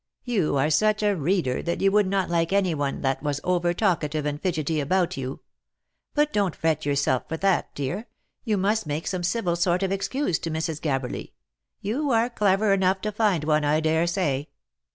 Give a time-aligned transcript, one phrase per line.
[0.23, 3.71] You are such a reader that you would not like any one that was over
[3.71, 5.41] talkative and fidgety about you.
[6.15, 8.07] But don't fret yourself for that, dear;
[8.43, 10.81] you must make some civil sort of excuse to Mrs.
[10.81, 11.33] Gabberly.
[11.81, 14.49] You are clever enough to find one, I dare say."